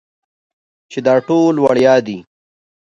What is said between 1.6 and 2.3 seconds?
وړيا دي.